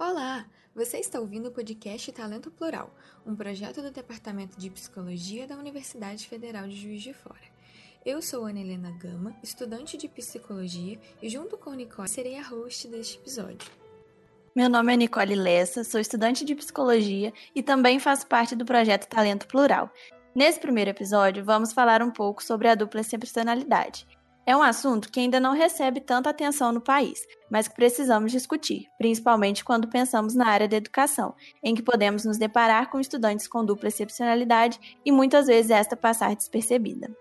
[0.00, 0.46] Olá!
[0.76, 2.94] Você está ouvindo o podcast Talento Plural,
[3.26, 7.42] um projeto do Departamento de Psicologia da Universidade Federal de Juiz de Fora.
[8.06, 12.86] Eu sou Ana Helena Gama, estudante de psicologia, e junto com Nicole serei a host
[12.86, 13.68] deste episódio.
[14.54, 19.08] Meu nome é Nicole Lessa, sou estudante de psicologia e também faço parte do projeto
[19.08, 19.92] Talento Plural.
[20.32, 24.06] Nesse primeiro episódio, vamos falar um pouco sobre a dupla excepcionalidade.
[24.48, 28.86] É um assunto que ainda não recebe tanta atenção no país, mas que precisamos discutir,
[28.96, 33.62] principalmente quando pensamos na área da educação, em que podemos nos deparar com estudantes com
[33.62, 37.14] dupla excepcionalidade e muitas vezes esta passar despercebida.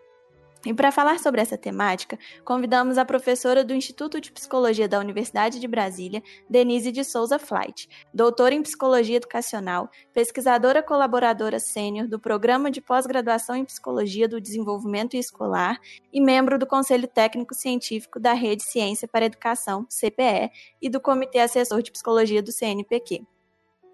[0.67, 5.61] E para falar sobre essa temática, convidamos a professora do Instituto de Psicologia da Universidade
[5.61, 12.69] de Brasília, Denise de Souza Flight, doutora em Psicologia Educacional, pesquisadora colaboradora sênior do Programa
[12.69, 15.79] de Pós-Graduação em Psicologia do Desenvolvimento Escolar
[16.11, 21.39] e membro do Conselho Técnico Científico da Rede Ciência para Educação, CPE, e do Comitê
[21.39, 23.21] Assessor de Psicologia do CNPq.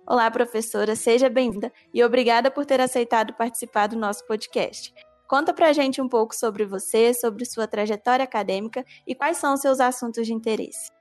[0.08, 4.92] Olá, professora, seja bem-vinda e obrigada por ter aceitado participar do nosso podcast.
[5.28, 9.62] Conta pra gente um pouco sobre você, sobre sua trajetória acadêmica e quais são os
[9.62, 10.92] seus assuntos de interesse.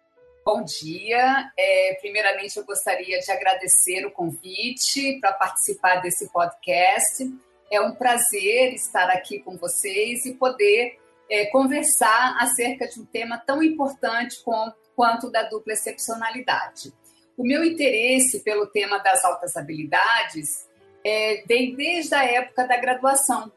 [0.45, 1.53] Bom dia.
[1.57, 7.33] É, primeiramente, eu gostaria de agradecer o convite para participar desse podcast.
[7.71, 10.99] É um prazer estar aqui com vocês e poder
[11.31, 16.93] é, conversar acerca de um tema tão importante com, quanto da dupla excepcionalidade.
[17.37, 20.69] O meu interesse pelo tema das altas habilidades
[21.05, 23.51] é, vem desde a época da graduação,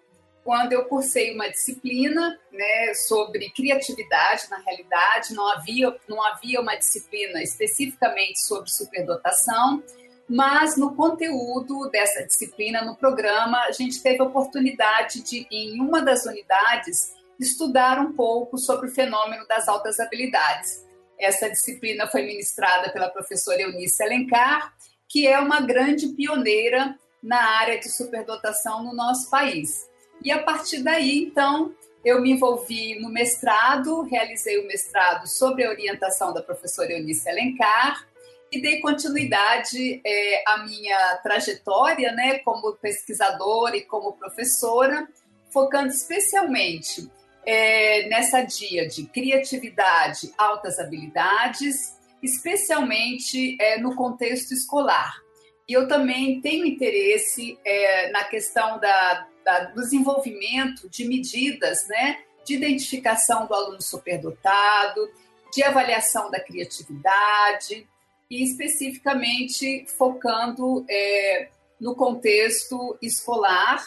[0.46, 6.76] quando eu cursei uma disciplina né, sobre criatividade, na realidade, não havia, não havia uma
[6.76, 9.84] disciplina especificamente sobre superdotação,
[10.30, 16.04] mas no conteúdo dessa disciplina, no programa, a gente teve a oportunidade de, em uma
[16.04, 20.86] das unidades, estudar um pouco sobre o fenômeno das altas habilidades.
[21.20, 24.76] Essa disciplina foi ministrada pela professora Eunice Alencar,
[25.10, 29.90] que é uma grande pioneira na área de superdotação no nosso país.
[30.24, 35.70] E a partir daí, então, eu me envolvi no mestrado, realizei o mestrado sobre a
[35.70, 38.08] orientação da professora Eunice Alencar
[38.52, 45.08] e dei continuidade é, à minha trajetória né, como pesquisadora e como professora,
[45.52, 47.10] focando especialmente
[47.46, 55.25] é, nessa dia de criatividade, altas habilidades, especialmente é, no contexto escolar.
[55.68, 62.20] E eu também tenho interesse é, na questão da, da, do desenvolvimento de medidas né,
[62.46, 65.10] de identificação do aluno superdotado,
[65.52, 67.88] de avaliação da criatividade
[68.30, 71.50] e especificamente focando é,
[71.80, 73.84] no contexto escolar.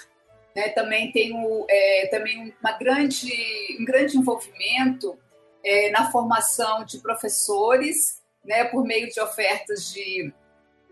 [0.57, 3.33] Né, também tenho é, também uma grande,
[3.79, 5.17] um grande envolvimento
[5.65, 10.33] é, na formação de professores, né, por meio de ofertas de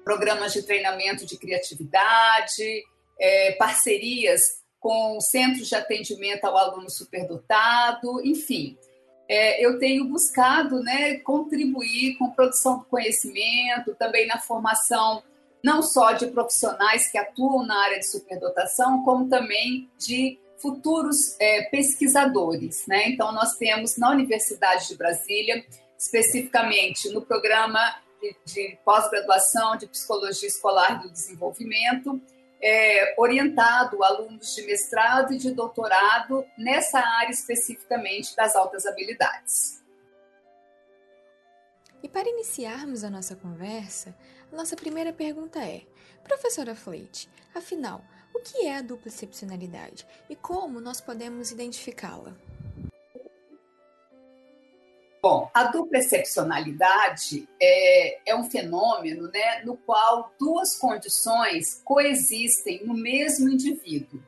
[0.06, 2.84] programas de treinamento de criatividade,
[3.18, 8.78] é, parcerias com centros de atendimento ao aluno superdotado, enfim.
[9.28, 15.24] É, eu tenho buscado né, contribuir com produção do conhecimento, também na formação
[15.60, 21.62] não só de profissionais que atuam na área de superdotação, como também de futuros é,
[21.62, 22.86] pesquisadores.
[22.86, 23.08] Né?
[23.08, 25.66] Então, nós temos na Universidade de Brasília,
[25.98, 27.80] especificamente no programa
[28.44, 32.20] de, pós-graduação de Psicologia Escolar do Desenvolvimento,
[32.60, 39.84] é, orientado alunos de mestrado e de doutorado nessa área especificamente das altas habilidades.
[42.02, 44.16] E para iniciarmos a nossa conversa,
[44.52, 45.82] a nossa primeira pergunta é:
[46.22, 52.36] Professora Fleit, afinal, o que é a dupla excepcionalidade e como nós podemos identificá-la?
[55.22, 62.94] Bom, a dupla excepcionalidade é, é um fenômeno né, no qual duas condições coexistem no
[62.94, 64.22] mesmo indivíduo.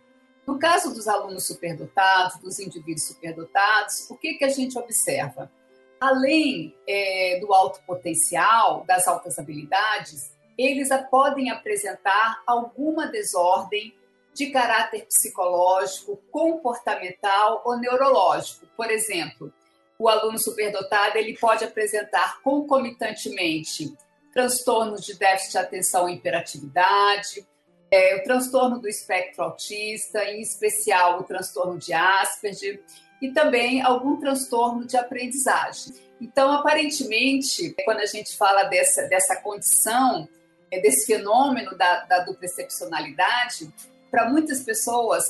[0.47, 5.53] No caso dos alunos superdotados, dos indivíduos superdotados, o que, que a gente observa?
[6.01, 13.95] Além é, do alto potencial, das altas habilidades, eles podem apresentar alguma desordem
[14.33, 18.67] de caráter psicológico, comportamental ou neurológico.
[18.77, 19.53] Por exemplo,
[19.99, 23.93] o aluno superdotado ele pode apresentar concomitantemente
[24.33, 27.47] transtornos de déficit de atenção e hiperatividade,
[27.91, 32.81] é, o transtorno do espectro autista, em especial o transtorno de Asperger,
[33.21, 35.95] e também algum transtorno de aprendizagem.
[36.21, 40.29] Então, aparentemente, quando a gente fala dessa, dessa condição,
[40.71, 43.73] é, desse fenômeno da, da dupla excepcionalidade,
[44.11, 45.25] para muitas pessoas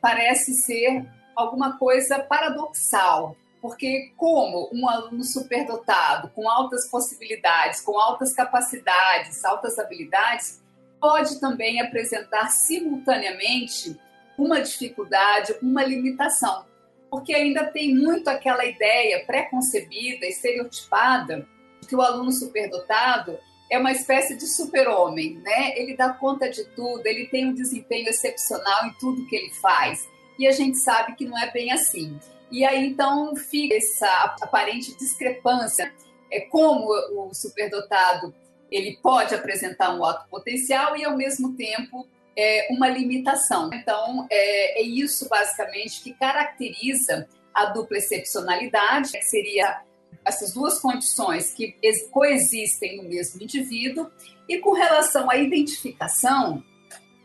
[0.00, 8.32] parece ser alguma coisa paradoxal, porque como um aluno superdotado, com altas possibilidades, com altas
[8.32, 10.62] capacidades, altas habilidades,
[11.00, 13.98] pode também apresentar simultaneamente
[14.36, 16.64] uma dificuldade, uma limitação,
[17.10, 21.46] porque ainda tem muito aquela ideia pré-concebida, estereotipada,
[21.86, 23.38] que o aluno superdotado
[23.70, 25.78] é uma espécie de super-homem, né?
[25.78, 30.08] Ele dá conta de tudo, ele tem um desempenho excepcional em tudo que ele faz.
[30.38, 32.18] E a gente sabe que não é bem assim.
[32.50, 35.92] E aí então fica essa aparente discrepância.
[36.30, 36.86] É como
[37.16, 38.34] o superdotado
[38.70, 42.06] ele pode apresentar um alto potencial e ao mesmo tempo
[42.36, 43.70] é, uma limitação.
[43.72, 49.82] Então é, é isso basicamente que caracteriza a dupla excepcionalidade, que seria
[50.24, 51.76] essas duas condições que
[52.10, 54.10] coexistem no mesmo indivíduo.
[54.48, 56.62] E com relação à identificação,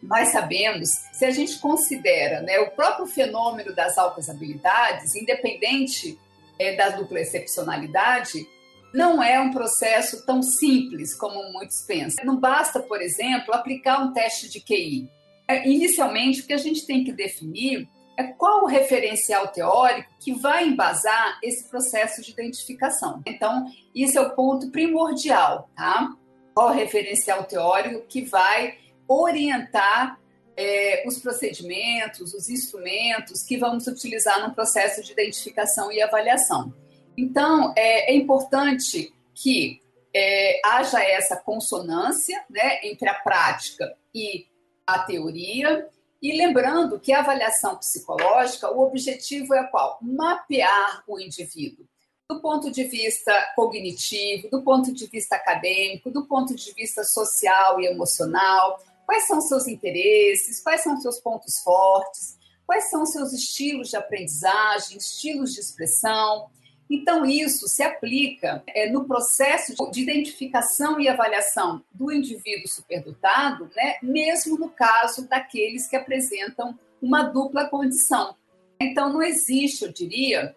[0.07, 6.17] nós sabemos, se a gente considera né, o próprio fenômeno das altas habilidades, independente
[6.59, 8.47] é, da dupla excepcionalidade,
[8.93, 12.23] não é um processo tão simples como muitos pensam.
[12.23, 15.09] Não basta, por exemplo, aplicar um teste de QI.
[15.47, 17.87] É, inicialmente, o que a gente tem que definir
[18.17, 23.21] é qual o referencial teórico que vai embasar esse processo de identificação.
[23.25, 26.15] Então, isso é o ponto primordial, tá?
[26.53, 30.19] Qual o referencial teórico que vai orientar
[30.57, 36.73] é, os procedimentos, os instrumentos que vamos utilizar no processo de identificação e avaliação.
[37.17, 39.81] Então, é, é importante que
[40.13, 44.45] é, haja essa consonância né, entre a prática e
[44.87, 45.89] a teoria,
[46.21, 49.99] e lembrando que a avaliação psicológica, o objetivo é qual?
[50.01, 51.85] Mapear o indivíduo.
[52.29, 57.79] Do ponto de vista cognitivo, do ponto de vista acadêmico, do ponto de vista social
[57.79, 63.89] e emocional, quais são seus interesses, quais são seus pontos fortes, quais são seus estilos
[63.89, 66.49] de aprendizagem, estilos de expressão,
[66.89, 73.95] então, isso se aplica é, no processo de identificação e avaliação do indivíduo superdotado, né,
[74.03, 78.35] mesmo no caso daqueles que apresentam uma dupla condição.
[78.79, 80.55] Então, não existe, eu diria,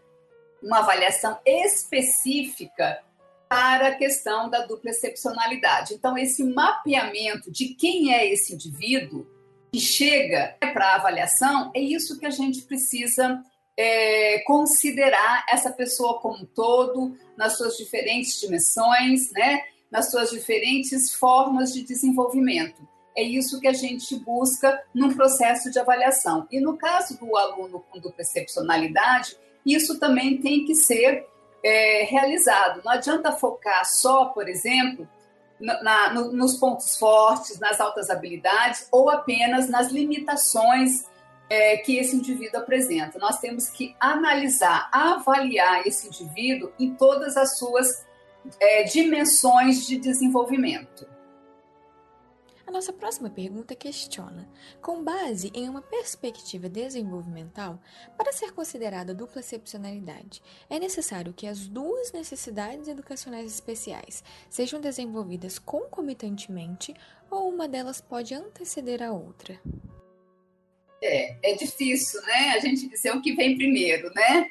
[0.63, 3.03] uma avaliação específica
[3.49, 5.95] para a questão da dupla excepcionalidade.
[5.95, 9.27] Então, esse mapeamento de quem é esse indivíduo
[9.73, 13.43] que chega para avaliação, é isso que a gente precisa
[13.77, 19.63] é, considerar essa pessoa como um todo, nas suas diferentes dimensões, né?
[19.91, 22.87] nas suas diferentes formas de desenvolvimento.
[23.17, 26.47] É isso que a gente busca num processo de avaliação.
[26.51, 31.27] E no caso do aluno com dupla excepcionalidade, isso também tem que ser
[31.63, 32.83] é, realizado.
[32.85, 35.09] Não adianta focar só, por exemplo,
[35.61, 41.05] na, no, nos pontos fortes, nas altas habilidades, ou apenas nas limitações
[41.51, 43.19] é, que esse indivíduo apresenta.
[43.19, 48.07] Nós temos que analisar, avaliar esse indivíduo em todas as suas
[48.61, 51.07] é, dimensões de desenvolvimento.
[52.69, 54.47] A nossa próxima pergunta questiona:
[54.83, 57.81] com base em uma perspectiva desenvolvimental,
[58.15, 65.59] para ser considerada dupla excepcionalidade, é necessário que as duas necessidades educacionais especiais sejam desenvolvidas
[65.59, 66.95] concomitantemente
[67.31, 69.59] ou uma delas pode anteceder a outra?
[71.03, 72.51] É, é difícil, né?
[72.55, 74.51] A gente dizer o que vem primeiro, né?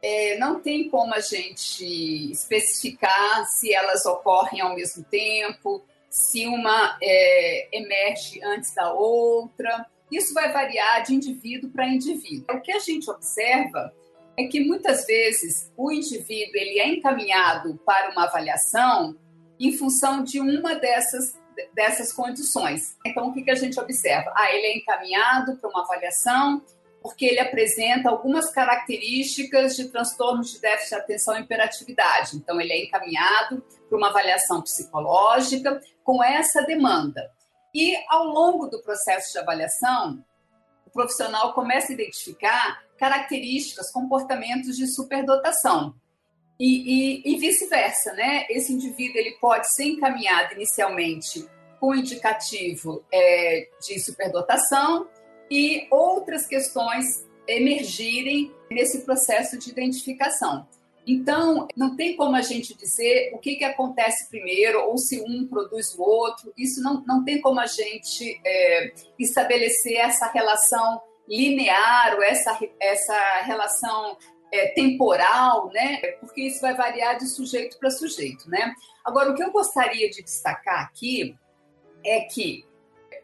[0.00, 5.84] É, não tem como a gente especificar se elas ocorrem ao mesmo tempo,
[6.16, 9.86] se uma é, emerge antes da outra.
[10.10, 12.56] Isso vai variar de indivíduo para indivíduo.
[12.56, 13.92] O que a gente observa
[14.34, 19.14] é que muitas vezes o indivíduo ele é encaminhado para uma avaliação
[19.60, 21.38] em função de uma dessas
[21.74, 22.96] dessas condições.
[23.06, 24.30] Então, o que, que a gente observa?
[24.36, 26.62] Ah, ele é encaminhado para uma avaliação
[27.06, 32.36] porque ele apresenta algumas características de transtornos de déficit de atenção e hiperatividade.
[32.36, 37.30] Então, ele é encaminhado para uma avaliação psicológica com essa demanda.
[37.72, 40.24] E, ao longo do processo de avaliação,
[40.84, 45.94] o profissional começa a identificar características, comportamentos de superdotação.
[46.58, 48.46] E, e, e vice-versa, né?
[48.50, 51.48] Esse indivíduo ele pode ser encaminhado inicialmente
[51.78, 55.06] com indicativo é, de superdotação
[55.50, 60.66] e outras questões emergirem nesse processo de identificação.
[61.06, 65.46] Então, não tem como a gente dizer o que, que acontece primeiro ou se um
[65.46, 66.52] produz o outro.
[66.58, 73.42] Isso não, não tem como a gente é, estabelecer essa relação linear ou essa, essa
[73.42, 74.16] relação
[74.52, 75.98] é, temporal, né?
[76.20, 78.74] Porque isso vai variar de sujeito para sujeito, né?
[79.04, 81.36] Agora, o que eu gostaria de destacar aqui
[82.04, 82.64] é que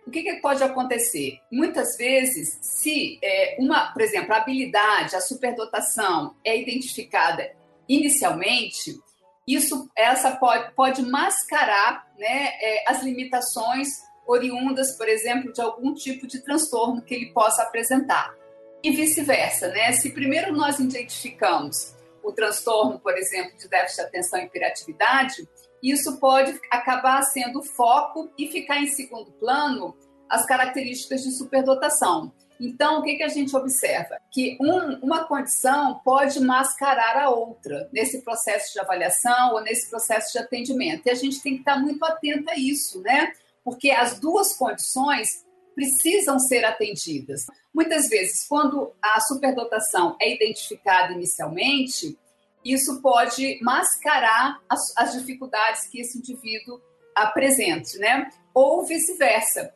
[0.06, 1.38] o que, que pode acontecer?
[1.50, 7.54] Muitas vezes, se é, uma, por exemplo, a habilidade, a superdotação é identificada
[7.88, 8.98] inicialmente,
[9.46, 13.88] isso, essa pode, pode mascarar né, é, as limitações
[14.26, 18.34] oriundas, por exemplo, de algum tipo de transtorno que ele possa apresentar.
[18.82, 19.92] E vice-versa, né?
[19.92, 25.48] Se primeiro nós identificamos o transtorno, por exemplo, de déficit de atenção e hiperatividade,
[25.82, 29.96] isso pode acabar sendo foco e ficar em segundo plano
[30.28, 32.32] as características de superdotação.
[32.60, 34.18] Então, o que, que a gente observa?
[34.30, 40.32] Que um, uma condição pode mascarar a outra nesse processo de avaliação ou nesse processo
[40.32, 41.04] de atendimento.
[41.04, 43.32] E a gente tem que estar muito atento a isso, né?
[43.64, 47.46] Porque as duas condições precisam ser atendidas.
[47.74, 52.16] Muitas vezes, quando a superdotação é identificada inicialmente,
[52.64, 56.80] isso pode mascarar as, as dificuldades que esse indivíduo
[57.14, 58.30] apresente, né?
[58.54, 59.74] Ou vice-versa.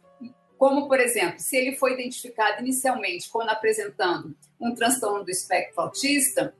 [0.58, 6.54] Como, por exemplo, se ele foi identificado inicialmente quando apresentando um transtorno do espectro autista,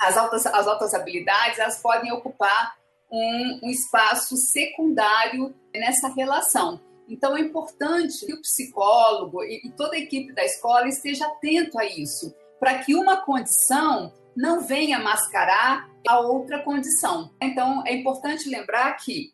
[0.00, 2.76] as altas, as altas habilidades elas podem ocupar
[3.10, 6.80] um, um espaço secundário nessa relação.
[7.08, 11.78] Então, é importante que o psicólogo e, e toda a equipe da escola esteja atento
[11.78, 17.30] a isso, para que uma condição não venha mascarar a outra condição.
[17.40, 19.30] Então, é importante lembrar que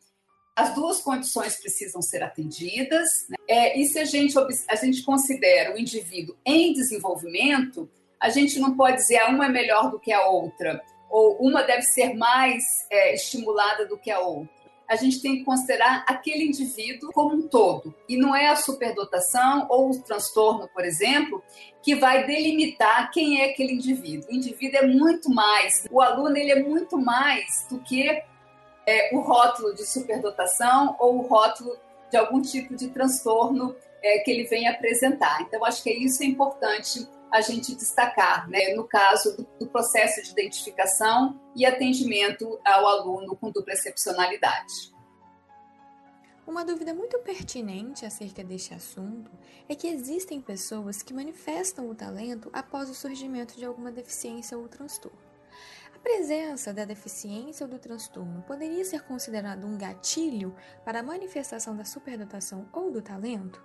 [0.54, 3.36] as duas condições precisam ser atendidas, né?
[3.46, 4.34] é, e se a gente,
[4.68, 7.88] a gente considera o indivíduo em desenvolvimento,
[8.18, 11.62] a gente não pode dizer ah, uma é melhor do que a outra, ou uma
[11.62, 14.55] deve ser mais é, estimulada do que a outra
[14.88, 17.94] a gente tem que considerar aquele indivíduo como um todo.
[18.08, 21.42] E não é a superdotação ou o transtorno, por exemplo,
[21.82, 24.28] que vai delimitar quem é aquele indivíduo.
[24.30, 28.08] O indivíduo é muito mais, o aluno ele é muito mais do que
[28.86, 31.76] é, o rótulo de superdotação ou o rótulo
[32.10, 35.42] de algum tipo de transtorno é, que ele vem apresentar.
[35.42, 40.22] Então, acho que isso é importante a gente destacar, né, no caso do, do, processo
[40.22, 44.94] de identificação e atendimento ao aluno com dupla excepcionalidade.
[46.46, 49.30] Uma dúvida muito pertinente acerca deste assunto
[49.68, 54.68] é que existem pessoas que manifestam o talento após o surgimento de alguma deficiência ou
[54.68, 55.18] transtorno.
[55.92, 60.54] A presença da deficiência ou do transtorno poderia ser considerado um gatilho
[60.84, 63.60] para a manifestação da superdotação ou do talento?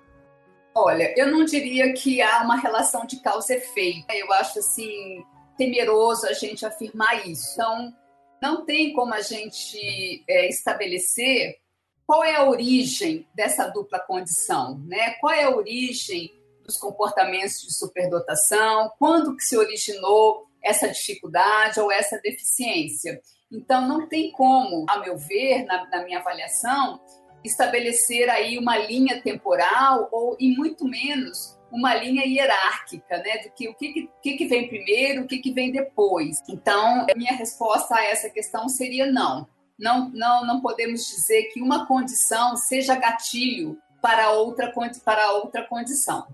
[0.74, 4.06] Olha, eu não diria que há uma relação de causa e efeito.
[4.10, 5.24] Eu acho assim
[5.58, 7.54] temeroso a gente afirmar isso.
[7.54, 7.94] Então,
[8.42, 11.60] não tem como a gente é, estabelecer
[12.08, 15.12] qual é a origem dessa dupla condição, né?
[15.20, 16.32] Qual é a origem
[16.64, 18.92] dos comportamentos de superdotação?
[18.98, 23.22] Quando que se originou essa dificuldade ou essa deficiência?
[23.52, 27.00] Então, não tem como, a meu ver, na, na minha avaliação,
[27.44, 33.70] estabelecer aí uma linha temporal ou e muito menos uma linha hierárquica, né, do que
[33.70, 36.42] o que, que, que vem primeiro, o que, que vem depois.
[36.50, 39.48] Então, minha resposta a essa questão seria não.
[39.80, 44.72] Não, não, não podemos dizer que uma condição seja gatilho para outra,
[45.04, 46.28] para outra condição.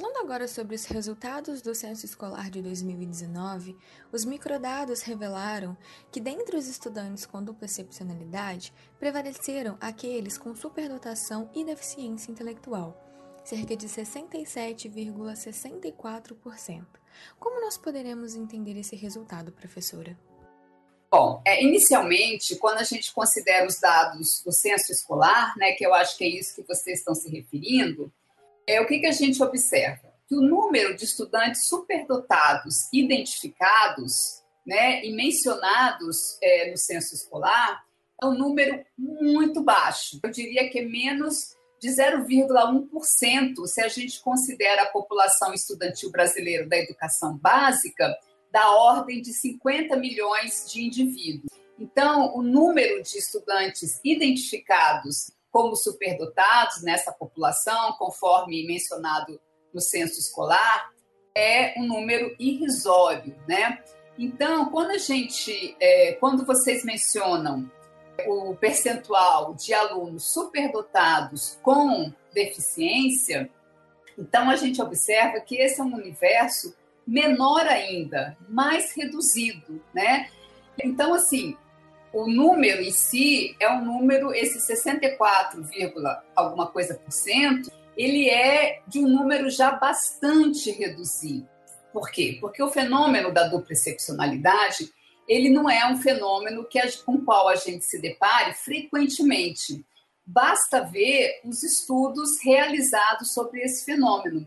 [0.00, 3.76] Falando agora sobre os resultados do censo escolar de 2019,
[4.12, 5.76] os microdados revelaram
[6.12, 12.96] que dentre os estudantes com dupla excepcionalidade, prevaleceram aqueles com superdotação e deficiência intelectual,
[13.44, 16.86] cerca de 67,64%.
[17.40, 20.16] Como nós poderemos entender esse resultado, professora?
[21.10, 25.92] Bom, é, inicialmente, quando a gente considera os dados do censo escolar, né, que eu
[25.92, 28.12] acho que é isso que vocês estão se referindo,
[28.68, 30.12] é, o que, que a gente observa?
[30.28, 37.82] Que o número de estudantes superdotados identificados né, e mencionados é, no censo escolar
[38.22, 40.20] é um número muito baixo.
[40.22, 46.66] Eu diria que é menos de 0,1% se a gente considera a população estudantil brasileira
[46.66, 48.14] da educação básica
[48.52, 51.50] da ordem de 50 milhões de indivíduos.
[51.78, 59.40] Então, o número de estudantes identificados como superdotados nessa população, conforme mencionado
[59.72, 60.90] no censo escolar,
[61.34, 63.82] é um número irrisório, né?
[64.18, 67.70] Então, quando a gente, é, quando vocês mencionam
[68.26, 73.48] o percentual de alunos superdotados com deficiência,
[74.18, 76.74] então a gente observa que esse é um universo
[77.06, 80.28] menor ainda, mais reduzido, né?
[80.82, 81.56] Então, assim,
[82.12, 85.62] o número em si é um número, esse 64,
[86.34, 91.48] alguma coisa por cento, ele é de um número já bastante reduzido.
[91.92, 92.38] Por quê?
[92.40, 94.90] Porque o fenômeno da dupla excepcionalidade,
[95.26, 99.84] ele não é um fenômeno que, com o qual a gente se depare frequentemente.
[100.24, 104.46] basta ver os estudos realizados sobre esse fenômeno.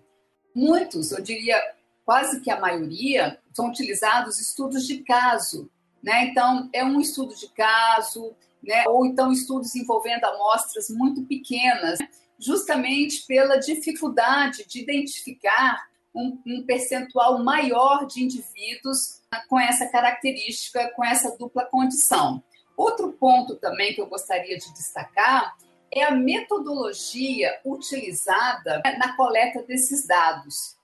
[0.55, 1.59] Muitos, eu diria
[2.05, 5.71] quase que a maioria, são utilizados estudos de caso.
[6.03, 6.25] Né?
[6.25, 8.84] Então, é um estudo de caso, né?
[8.88, 12.00] ou então estudos envolvendo amostras muito pequenas,
[12.39, 21.05] justamente pela dificuldade de identificar um, um, percentual maior de indivíduos com essa característica, com
[21.05, 22.43] essa dupla condição.
[22.75, 25.55] Outro ponto também que eu gostaria de destacar
[25.93, 30.75] é a metodologia utilizada na coleta desses dados.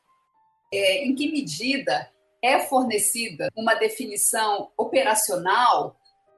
[0.71, 5.95] É, em que medida é fornecida uma definição operacional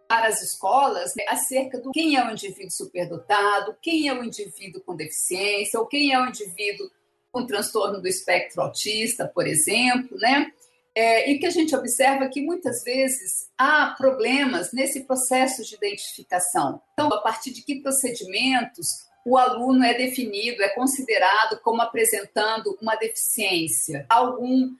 [0.07, 4.81] para as escolas né, acerca do quem é o indivíduo superdotado, quem é o indivíduo
[4.81, 6.89] com deficiência, ou quem é o indivíduo
[7.31, 10.51] com transtorno do espectro autista, por exemplo, né?
[10.95, 16.81] É, e que a gente observa que muitas vezes há problemas nesse processo de identificação.
[16.93, 18.87] Então, a partir de que procedimentos
[19.23, 24.05] o aluno é definido, é considerado como apresentando uma deficiência?
[24.09, 24.73] Algum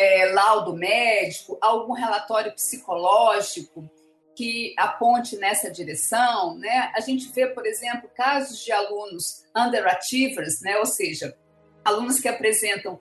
[0.00, 3.86] é, laudo médico, algum relatório psicológico
[4.34, 6.90] que aponte nessa direção, né?
[6.96, 10.78] A gente vê, por exemplo, casos de alunos underachievers, né?
[10.78, 11.36] Ou seja,
[11.84, 12.98] alunos que apresentam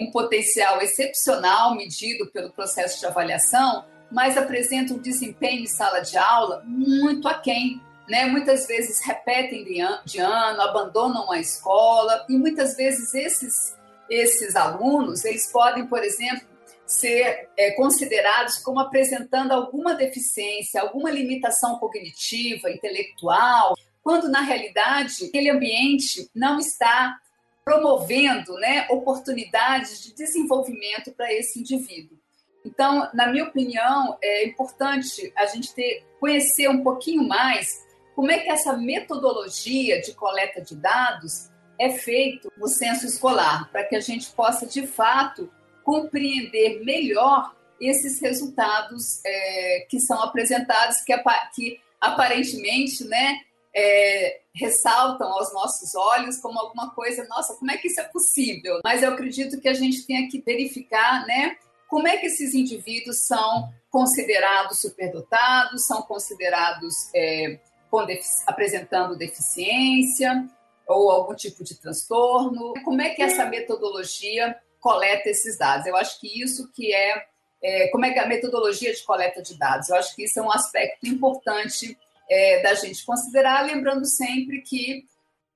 [0.00, 6.64] um potencial excepcional medido pelo processo de avaliação, mas apresentam desempenho em sala de aula
[6.66, 7.80] muito aquém.
[8.08, 8.26] Né?
[8.26, 9.62] Muitas vezes repetem
[10.04, 13.76] de ano, abandonam a escola, e muitas vezes esses,
[14.10, 16.46] esses alunos eles podem, por exemplo,
[16.84, 25.50] ser é, considerados como apresentando alguma deficiência, alguma limitação cognitiva, intelectual, quando na realidade aquele
[25.50, 27.16] ambiente não está
[27.64, 32.18] promovendo né, oportunidades de desenvolvimento para esse indivíduo.
[32.64, 38.38] Então, na minha opinião, é importante a gente ter, conhecer um pouquinho mais como é
[38.38, 41.48] que essa metodologia de coleta de dados
[41.80, 45.50] é feito no censo escolar, para que a gente possa, de fato,
[45.82, 51.16] compreender melhor esses resultados é, que são apresentados, que,
[51.54, 53.40] que aparentemente né,
[53.74, 58.80] é, ressaltam aos nossos olhos como alguma coisa, nossa, como é que isso é possível?
[58.84, 61.56] Mas eu acredito que a gente tenha que verificar, né,
[61.88, 67.58] como é que esses indivíduos são considerados superdotados, são considerados é,
[68.06, 70.46] defici apresentando deficiência
[70.90, 72.74] ou algum tipo de transtorno?
[72.84, 75.86] Como é que essa metodologia coleta esses dados?
[75.86, 77.26] Eu acho que isso que é,
[77.62, 79.88] é como é que a metodologia de coleta de dados?
[79.88, 81.96] Eu acho que isso é um aspecto importante
[82.28, 85.04] é, da gente considerar, lembrando sempre que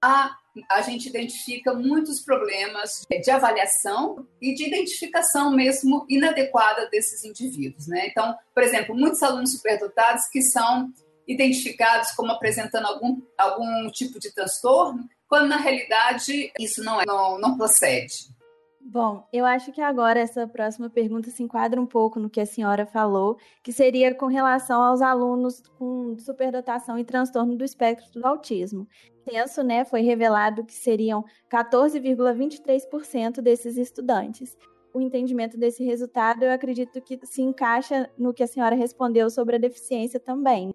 [0.02, 0.36] a,
[0.70, 7.86] a gente identifica muitos problemas de avaliação e de identificação mesmo inadequada desses indivíduos.
[7.86, 8.08] Né?
[8.08, 10.92] Então, por exemplo, muitos alunos superdotados que são
[11.26, 17.40] identificados como apresentando algum, algum tipo de transtorno, quando na realidade isso não, é, não,
[17.40, 18.32] não procede.
[18.80, 22.46] Bom, eu acho que agora essa próxima pergunta se enquadra um pouco no que a
[22.46, 28.24] senhora falou, que seria com relação aos alunos com superdotação e transtorno do espectro do
[28.24, 28.86] autismo.
[29.26, 34.56] O censo, né, foi revelado que seriam 14,23% desses estudantes.
[34.94, 39.56] O entendimento desse resultado, eu acredito que se encaixa no que a senhora respondeu sobre
[39.56, 40.72] a deficiência também.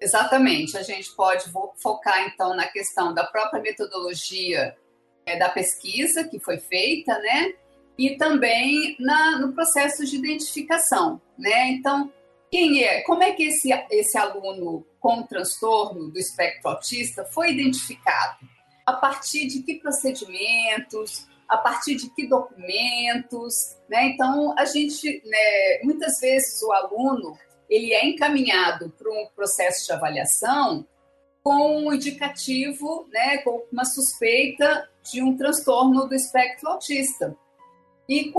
[0.00, 0.76] Exatamente.
[0.78, 1.44] A gente pode
[1.76, 4.74] focar então na questão da própria metodologia
[5.26, 7.52] é, da pesquisa que foi feita, né?
[7.98, 11.68] E também na, no processo de identificação, né?
[11.68, 12.10] Então,
[12.50, 18.38] quem é, como é que esse, esse aluno com transtorno do espectro autista foi identificado?
[18.86, 24.06] A partir de que procedimentos, a partir de que documentos, né?
[24.06, 27.36] Então, a gente, né, muitas vezes o aluno,
[27.70, 30.84] ele é encaminhado para um processo de avaliação
[31.42, 37.34] com um indicativo, né, com uma suspeita de um transtorno do espectro autista.
[38.08, 38.32] E,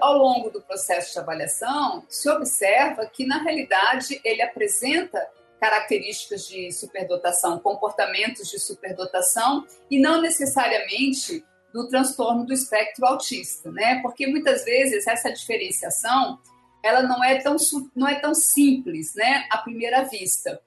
[0.00, 5.24] ao longo do processo de avaliação, se observa que, na realidade, ele apresenta
[5.60, 14.02] características de superdotação, comportamentos de superdotação, e não necessariamente do transtorno do espectro autista, né?
[14.02, 16.38] Porque muitas vezes essa diferenciação
[16.82, 17.56] ela não é tão,
[17.94, 19.46] não é tão simples, né?
[19.50, 20.60] À primeira vista.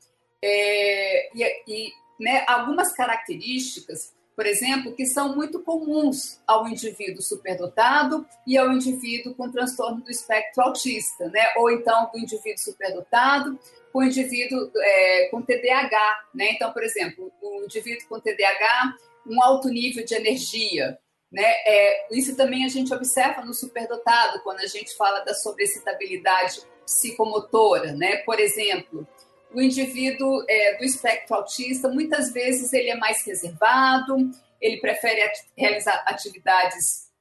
[0.44, 8.28] É, e, e né, algumas características por exemplo, que são muito comuns ao indivíduo superdotado
[8.46, 11.54] e ao indivíduo com transtorno do espectro autista, né?
[11.56, 13.58] Ou então do indivíduo superdotado
[13.94, 16.50] com o indivíduo é, com TDAH, né?
[16.52, 21.00] Então, por exemplo, o indivíduo com TDAH, um alto nível de energia,
[21.36, 21.44] né?
[21.66, 27.92] É, isso também a gente observa no superdotado quando a gente fala da sobrecitabilidade psicomotora,
[27.92, 28.18] né?
[28.18, 29.06] Por exemplo,
[29.54, 34.16] o indivíduo é, do espectro autista, muitas vezes ele é mais reservado,
[34.62, 37.12] ele prefere realizar atividades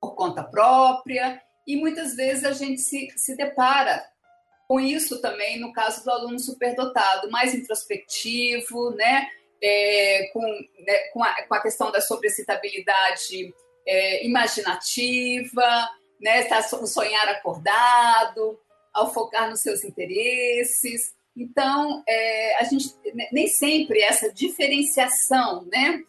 [0.00, 4.04] por conta própria, e muitas vezes a gente se, se depara
[4.66, 9.28] com isso também no caso do aluno superdotado, mais introspectivo, né?
[9.66, 13.54] É, com, né, com, a, com, a, questão da sobrecitabilidade
[13.86, 16.44] é, imaginativa, né?
[16.44, 18.60] Tá, o sonhar acordado,
[18.92, 21.14] ao focar nos seus interesses.
[21.36, 22.94] Então, é, a gente
[23.32, 26.02] nem sempre essa diferenciação, né?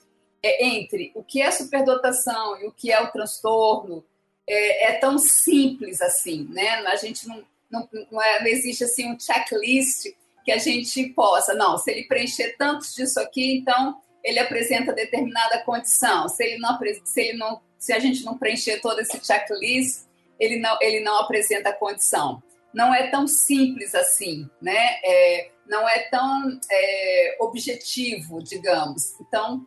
[0.44, 4.06] É, entre o que é superdotação e o que é o transtorno
[4.48, 6.86] é, é tão simples assim, né?
[6.86, 10.14] A gente não, não, não, é, não, existe assim um checklist
[10.46, 15.64] que a gente possa, não, se ele preencher tantos disso aqui, então ele apresenta determinada
[15.64, 16.30] condição.
[16.30, 20.06] Se ele não, se ele não, se a gente não preencher todo esse checklist,
[20.40, 22.42] ele não, ele não apresenta condição.
[22.72, 25.00] Não é tão simples assim, né?
[25.04, 29.20] É, não é tão é, objetivo, digamos.
[29.22, 29.66] Então,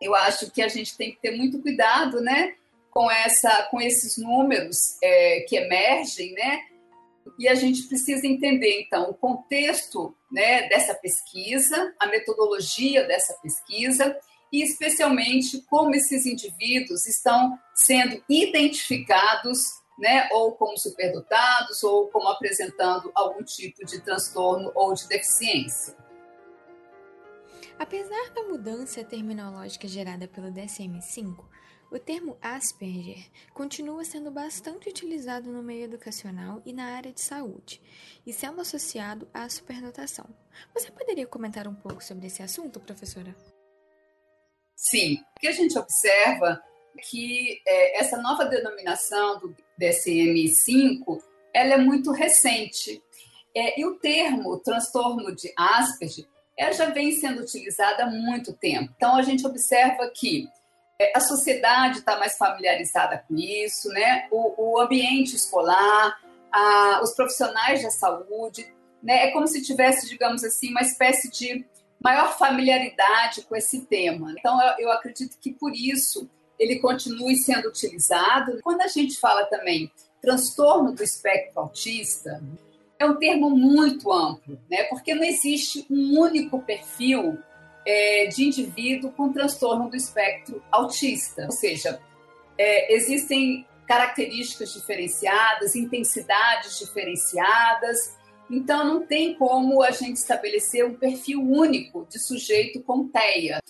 [0.00, 2.54] eu acho que a gente tem que ter muito cuidado, né,
[2.90, 6.62] com essa, com esses números é, que emergem, né?
[7.38, 14.16] E a gente precisa entender então o contexto, né, dessa pesquisa, a metodologia dessa pesquisa
[14.52, 19.58] e especialmente como esses indivíduos estão sendo identificados,
[19.98, 25.96] né, ou como superdotados ou como apresentando algum tipo de transtorno ou de deficiência.
[27.78, 31.44] Apesar da mudança terminológica gerada pelo DSM-5,
[31.90, 37.80] o termo Asperger continua sendo bastante utilizado no meio educacional e na área de saúde,
[38.26, 40.26] e sendo associado à superdotação.
[40.74, 43.34] Você poderia comentar um pouco sobre esse assunto, professora?
[44.74, 46.62] Sim, o que a gente observa
[46.96, 51.22] é que é, essa nova denominação do DSM-5
[51.54, 53.02] ela é muito recente.
[53.54, 58.92] É, e o termo transtorno de Asperger ela já vem sendo utilizada há muito tempo.
[58.96, 60.55] Então, a gente observa que é,
[61.14, 64.26] a sociedade está mais familiarizada com isso, né?
[64.30, 66.18] o, o ambiente escolar,
[66.50, 68.66] a, os profissionais da saúde,
[69.02, 69.26] né?
[69.26, 71.66] é como se tivesse, digamos assim, uma espécie de
[72.02, 74.34] maior familiaridade com esse tema.
[74.38, 76.28] Então, eu, eu acredito que por isso
[76.58, 78.58] ele continue sendo utilizado.
[78.62, 79.90] Quando a gente fala também
[80.22, 82.42] transtorno do espectro autista,
[82.98, 84.84] é um termo muito amplo, né?
[84.84, 87.38] porque não existe um único perfil
[87.86, 91.44] é, de indivíduo com transtorno do espectro autista.
[91.44, 92.00] Ou seja,
[92.58, 98.16] é, existem características diferenciadas, intensidades diferenciadas,
[98.50, 103.60] então não tem como a gente estabelecer um perfil único de sujeito com TEA.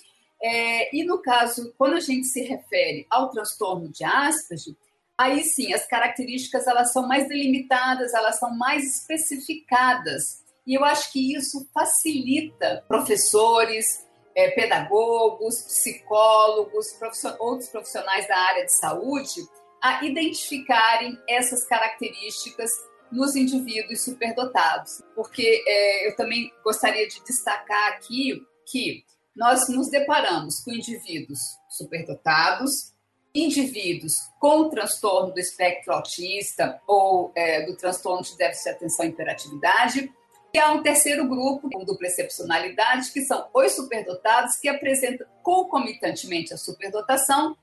[0.41, 4.75] É, e no caso, quando a gente se refere ao transtorno de Asperger,
[5.17, 10.43] aí sim, as características elas são mais delimitadas, elas são mais especificadas.
[10.65, 14.06] E eu acho que isso facilita professores,
[14.37, 16.95] é, pedagogos, psicólogos,
[17.39, 19.41] outros profissionais da área de saúde
[19.81, 22.69] a identificarem essas características
[23.11, 25.01] nos indivíduos superdotados.
[25.15, 29.03] Porque é, eu também gostaria de destacar aqui que
[29.35, 32.95] nós nos deparamos com indivíduos superdotados
[33.33, 39.09] indivíduos com transtorno do espectro autista ou é, do transtorno de déficit de atenção e
[39.09, 40.11] hiperatividade,
[40.53, 46.53] e há um terceiro grupo com dupla excepcionalidade, que são os superdotados que apresentam concomitantemente
[46.53, 47.55] à superdotação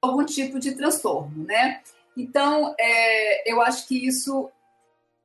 [0.00, 1.82] algum tipo de transtorno, né?
[2.16, 4.50] Então, é, eu acho que isso,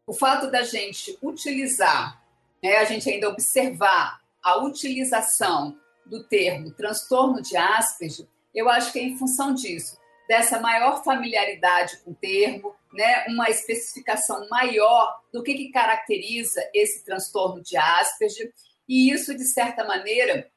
[0.06, 2.22] o fato da gente utilizar,
[2.62, 9.00] né, a gente ainda observar a utilização do termo transtorno de Asperger, eu acho que
[9.00, 15.44] é em função disso, dessa maior familiaridade com o termo, né, uma especificação maior do
[15.44, 18.52] que, que caracteriza esse transtorno de Asperger,
[18.88, 20.50] e isso, de certa maneira,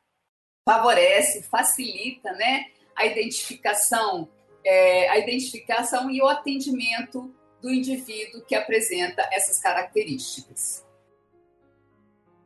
[0.64, 4.28] favorece, facilita né, a identificação,
[4.64, 10.87] é, a identificação e o atendimento do indivíduo que apresenta essas características.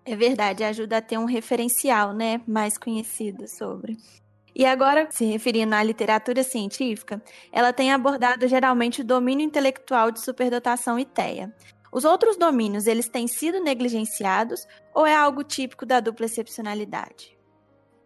[0.04, 3.96] É verdade, ajuda a ter um referencial, né, mais conhecido sobre.
[4.54, 10.20] E agora, se referindo à literatura científica, ela tem abordado geralmente o domínio intelectual de
[10.20, 11.52] superdotação e TEA.
[11.90, 17.36] Os outros domínios, eles têm sido negligenciados ou é algo típico da dupla excepcionalidade?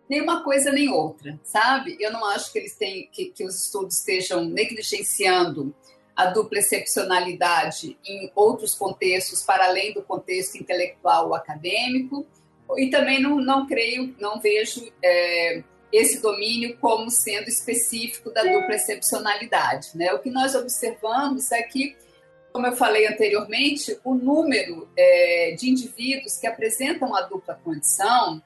[0.09, 1.96] Nem uma coisa nem outra, sabe?
[2.00, 5.74] Eu não acho que eles têm que, que os estudos estejam negligenciando
[6.16, 12.26] a dupla excepcionalidade em outros contextos para além do contexto intelectual ou acadêmico.
[12.76, 18.75] E também não, não creio, não vejo é, esse domínio como sendo específico da dupla
[18.75, 19.90] excepcionalidade.
[19.94, 20.12] Né?
[20.12, 21.96] O que nós observamos é que
[22.53, 28.42] Como eu falei anteriormente, o número é, de indivíduos que apresentam a dupla condição,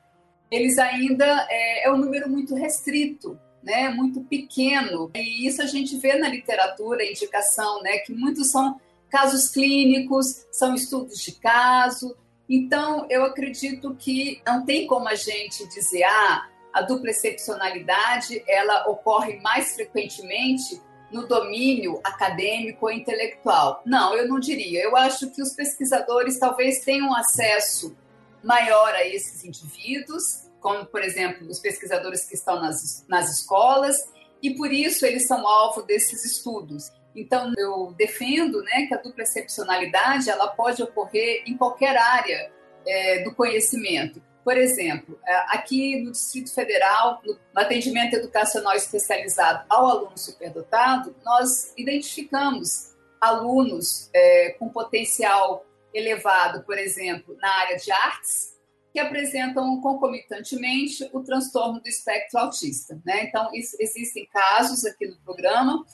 [0.51, 5.11] eles ainda é, é um número muito restrito, né, muito pequeno.
[5.15, 10.75] E isso a gente vê na literatura, indicação, né, que muitos são casos clínicos, são
[10.75, 12.17] estudos de caso.
[12.49, 18.89] Então, eu acredito que não tem como a gente dizer, ah, a dupla excepcionalidade ela
[18.89, 20.81] ocorre mais frequentemente
[21.11, 23.83] no domínio acadêmico ou intelectual.
[23.85, 24.83] Não, eu não diria.
[24.83, 27.97] Eu acho que os pesquisadores talvez tenham acesso
[28.43, 33.97] maior a esses indivíduos, como, por exemplo, os pesquisadores que estão nas, nas escolas,
[34.43, 36.93] e por isso eles são alvo desses estudos.
[37.15, 42.53] Então, eu defendo né, que a dupla excepcionalidade ela pode ocorrer em qualquer área
[42.87, 44.23] é, do conhecimento.
[44.45, 51.73] Por exemplo, é, aqui no Distrito Federal, no atendimento educacional especializado ao aluno superdotado, nós
[51.77, 58.59] identificamos alunos é, com potencial elevado, por exemplo, na área de artes,
[58.93, 63.01] que apresentam concomitantemente o transtorno do espectro autista.
[63.05, 63.25] Né?
[63.25, 65.85] Então, isso, existem casos aqui no programa.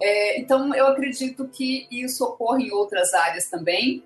[0.00, 4.04] É, então, eu acredito que isso ocorre em outras áreas também,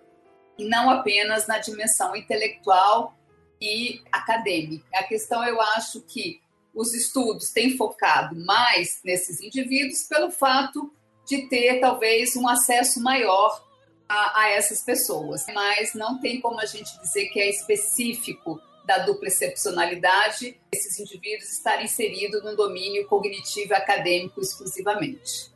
[0.59, 3.18] e não apenas na dimensão intelectual
[3.61, 4.85] e acadêmica.
[4.94, 6.40] A questão, eu acho que
[6.75, 10.92] os estudos têm focado mais nesses indivíduos pelo fato
[11.27, 13.64] de ter talvez um acesso maior
[14.09, 19.01] a, a, essas pessoas, mas não tem como a gente dizer que é específico da
[19.01, 25.53] dupla excepcionalidade esses indivíduos estarem inseridos no domínio cognitivo acadêmico exclusivamente.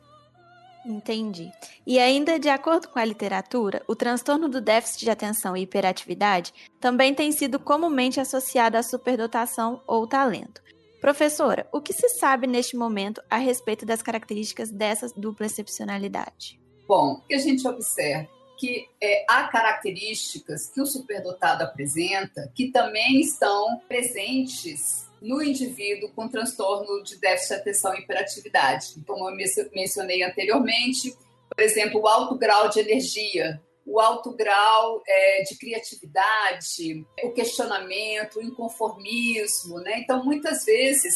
[0.85, 1.51] Entendi.
[1.87, 6.53] E ainda de acordo com a literatura, o transtorno do déficit de atenção e hiperatividade
[6.79, 10.61] também tem sido comumente associado à superdotação ou talento.
[10.99, 16.59] Professora, o que se sabe neste momento a respeito das características dessa dupla excepcionalidade?
[16.87, 22.71] Bom, o que a gente observa que é, há características que o superdotado apresenta que
[22.71, 28.95] também estão presentes no indivíduo com transtorno de déficit de atenção e hiperatividade.
[29.07, 29.35] Como eu
[29.73, 31.15] mencionei anteriormente,
[31.49, 38.37] por exemplo, o alto grau de energia, o alto grau é, de criatividade, o questionamento,
[38.37, 39.79] o inconformismo.
[39.79, 39.99] Né?
[39.99, 41.15] Então, muitas vezes,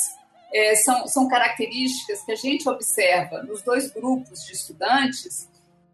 [0.54, 5.50] é, são, são características que a gente observa nos dois grupos de estudantes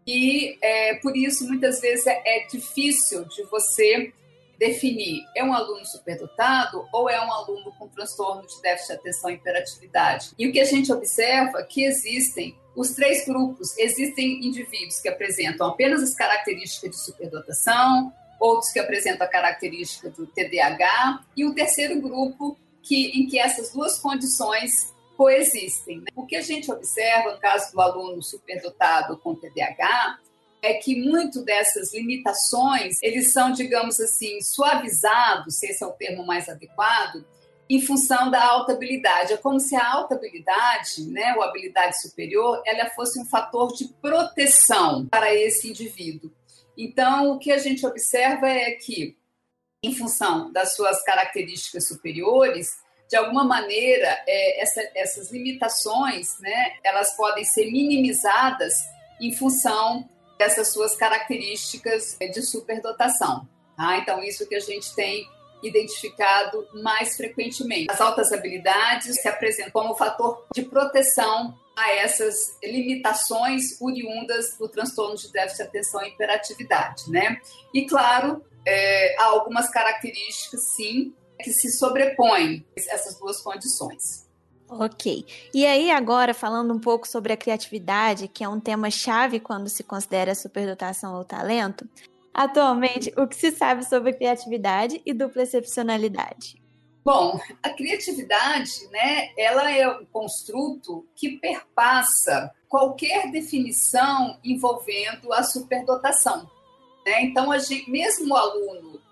[0.06, 4.12] e, é, por isso, muitas vezes é, é difícil de você
[4.58, 9.30] definir é um aluno superdotado ou é um aluno com transtorno de déficit de atenção
[9.30, 10.30] e hiperatividade.
[10.38, 13.76] E o que a gente observa é que existem os três grupos.
[13.78, 20.26] Existem indivíduos que apresentam apenas as características de superdotação, outros que apresentam a característica do
[20.26, 26.00] TDAH e o terceiro grupo que em que essas duas condições coexistem.
[26.00, 26.06] Né?
[26.14, 30.18] O que a gente observa no caso do aluno superdotado com TDAH
[30.64, 36.26] é que muito dessas limitações, eles são, digamos assim, suavizados, se esse é o termo
[36.26, 37.24] mais adequado,
[37.68, 39.34] em função da alta habilidade.
[39.34, 43.88] É como se a alta habilidade, né, ou habilidade superior, ela fosse um fator de
[44.00, 46.32] proteção para esse indivíduo.
[46.76, 49.16] Então, o que a gente observa é que,
[49.82, 52.70] em função das suas características superiores,
[53.08, 58.74] de alguma maneira, é, essa, essas limitações, né, elas podem ser minimizadas
[59.20, 63.48] em função dessas suas características de superdotação.
[63.76, 63.98] Tá?
[63.98, 65.28] Então, isso que a gente tem
[65.62, 67.90] identificado mais frequentemente.
[67.90, 75.16] As altas habilidades se apresentam como fator de proteção a essas limitações oriundas do transtorno
[75.16, 77.40] de déficit de atenção e hiperatividade, né?
[77.72, 84.23] E claro, é, há algumas características, sim, que se sobrepõem essas duas condições.
[84.68, 85.24] Ok.
[85.52, 89.68] E aí, agora, falando um pouco sobre a criatividade, que é um tema chave quando
[89.68, 91.88] se considera superdotação ou talento,
[92.32, 96.62] atualmente, o que se sabe sobre criatividade e dupla excepcionalidade?
[97.04, 106.50] Bom, a criatividade, né, ela é um construto que perpassa qualquer definição envolvendo a superdotação.
[107.04, 107.24] Né?
[107.24, 109.03] Então, a gente, mesmo o aluno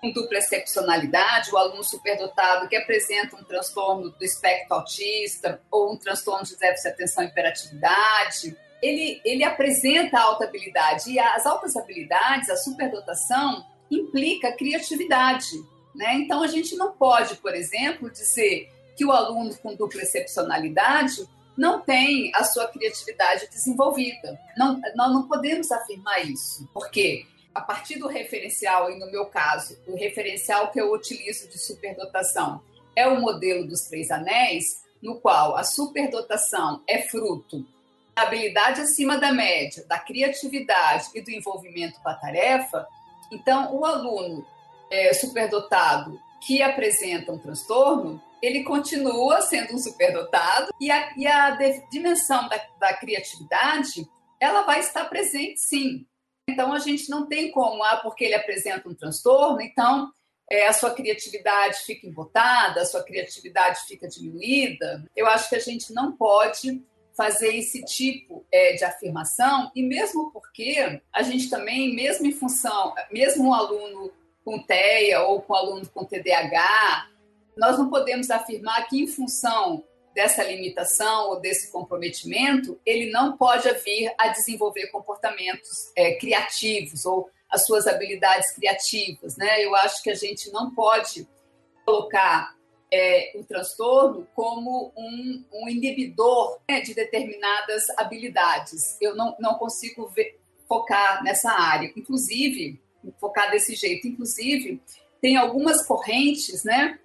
[0.00, 5.96] com dupla excepcionalidade, o aluno superdotado que apresenta um transtorno do espectro autista ou um
[5.96, 11.10] transtorno de déficit de atenção e hiperatividade, ele, ele apresenta alta habilidade.
[11.10, 15.50] E as altas habilidades, a superdotação, implica criatividade.
[15.94, 16.14] Né?
[16.14, 21.80] Então, a gente não pode, por exemplo, dizer que o aluno com dupla excepcionalidade não
[21.80, 24.38] tem a sua criatividade desenvolvida.
[24.56, 26.68] Não, nós não podemos afirmar isso.
[26.72, 27.26] Por quê?
[27.58, 32.62] A partir do referencial, e no meu caso, o referencial que eu utilizo de superdotação
[32.96, 34.64] é o modelo dos três anéis,
[35.02, 37.64] no qual a superdotação é fruto
[38.22, 42.86] habilidade acima da média, da criatividade e do envolvimento com a tarefa,
[43.30, 44.44] então o aluno
[44.90, 51.50] é, superdotado que apresenta um transtorno, ele continua sendo um superdotado e a, e a
[51.90, 54.08] dimensão da, da criatividade
[54.40, 56.06] ela vai estar presente sim.
[56.48, 60.10] Então a gente não tem como, ah, porque ele apresenta um transtorno, então
[60.50, 65.04] é, a sua criatividade fica embotada, a sua criatividade fica diminuída.
[65.14, 66.82] Eu acho que a gente não pode
[67.14, 72.94] fazer esse tipo é, de afirmação, e mesmo porque a gente também, mesmo em função,
[73.10, 74.12] mesmo um aluno
[74.44, 77.10] com TEA ou com um aluno com TDAH,
[77.56, 79.84] nós não podemos afirmar que, em função
[80.18, 87.30] dessa limitação ou desse comprometimento, ele não pode vir a desenvolver comportamentos é, criativos ou
[87.48, 89.36] as suas habilidades criativas.
[89.36, 89.64] Né?
[89.64, 91.24] Eu acho que a gente não pode
[91.86, 92.52] colocar
[92.92, 99.00] é, o transtorno como um, um inibidor né, de determinadas habilidades.
[99.00, 101.92] Eu não, não consigo ver, focar nessa área.
[101.96, 102.82] Inclusive,
[103.20, 104.08] focar desse jeito.
[104.08, 104.82] Inclusive,
[105.20, 106.98] tem algumas correntes né,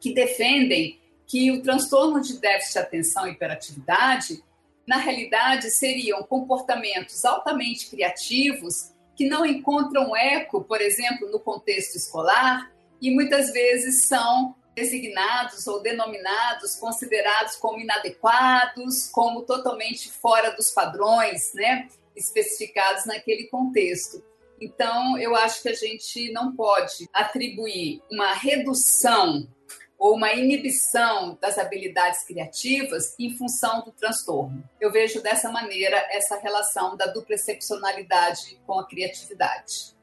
[0.00, 0.99] que defendem
[1.30, 4.42] que o transtorno de déficit de atenção e hiperatividade,
[4.84, 12.72] na realidade, seriam comportamentos altamente criativos que não encontram eco, por exemplo, no contexto escolar
[13.00, 21.52] e muitas vezes são designados ou denominados, considerados como inadequados, como totalmente fora dos padrões,
[21.54, 24.20] né, especificados naquele contexto.
[24.60, 29.46] Então, eu acho que a gente não pode atribuir uma redução
[30.00, 34.64] ou uma inibição das habilidades criativas em função do transtorno.
[34.80, 39.94] Eu vejo dessa maneira essa relação da dupla excepcionalidade com a criatividade.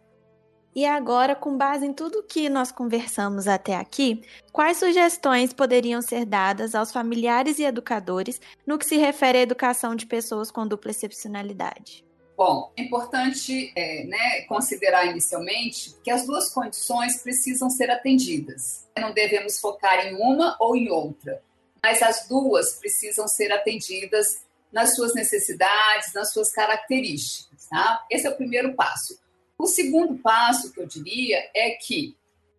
[0.75, 6.23] E agora, com base em tudo que nós conversamos até aqui, quais sugestões poderiam ser
[6.23, 10.91] dadas aos familiares e educadores no que se refere à educação de pessoas com dupla
[10.91, 12.06] excepcionalidade?
[12.37, 18.87] Bom, é importante é, né, considerar inicialmente que as duas condições precisam ser atendidas.
[18.95, 21.41] Não devemos focar em uma ou em outra,
[21.83, 27.65] mas as duas precisam ser atendidas nas suas necessidades, nas suas características.
[27.71, 28.05] Tá?
[28.07, 29.19] Esse é o primeiro passo.
[29.57, 32.15] O segundo passo que eu diria é que,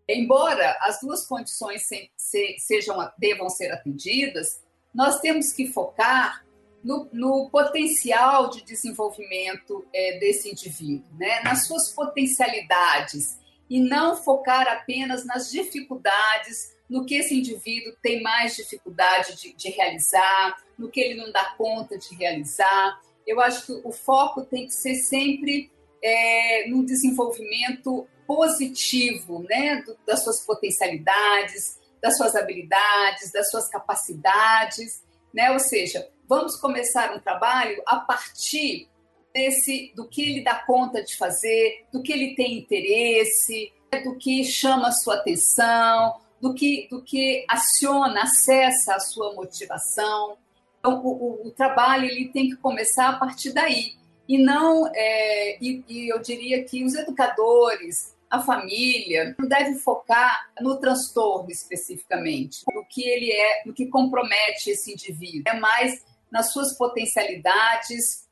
[0.09, 4.61] embora as duas condições se, se, sejam, devam ser atendidas,
[4.93, 6.45] nós temos que focar
[6.83, 11.41] no, no potencial de desenvolvimento é, desse indivíduo, né?
[11.43, 13.39] nas suas potencialidades,
[13.69, 19.71] e não focar apenas nas dificuldades, no que esse indivíduo tem mais dificuldade de, de
[19.71, 22.99] realizar, no que ele não dá conta de realizar.
[23.27, 25.71] Eu acho que o foco tem que ser sempre
[26.03, 35.03] é, no desenvolvimento positivo né, do, das suas potencialidades, das suas habilidades, das suas capacidades,
[35.35, 35.51] né?
[35.51, 38.89] Ou seja, vamos começar um trabalho a partir
[39.33, 43.73] desse do que ele dá conta de fazer, do que ele tem interesse,
[44.05, 50.37] do que chama a sua atenção, do que do que aciona, acessa a sua motivação.
[50.79, 53.97] Então, o, o, o trabalho ele tem que começar a partir daí
[54.29, 60.51] e não é, e, e, eu diria que os educadores a família não deve focar
[60.61, 66.53] no transtorno especificamente no que ele é no que compromete esse indivíduo é mais nas
[66.53, 68.27] suas potencialidades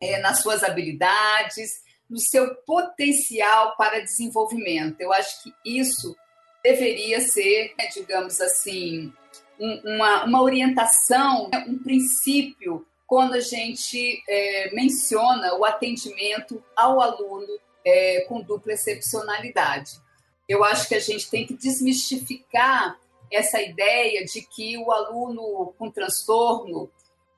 [0.00, 6.16] é, nas suas habilidades no seu potencial para desenvolvimento eu acho que isso
[6.62, 9.12] deveria ser né, digamos assim
[9.58, 17.46] um, uma, uma orientação um princípio quando a gente é, menciona o atendimento ao aluno
[17.84, 20.00] é, com dupla excepcionalidade.
[20.48, 22.98] Eu acho que a gente tem que desmistificar
[23.30, 26.90] essa ideia de que o aluno com transtorno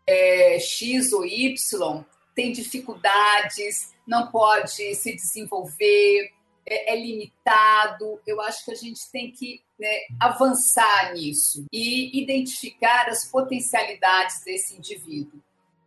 [0.06, 6.30] é, X ou Y tem dificuldades, não pode se desenvolver,
[6.66, 8.20] é, é limitado.
[8.26, 14.76] Eu acho que a gente tem que né, avançar nisso e identificar as potencialidades desse
[14.76, 15.40] indivíduo.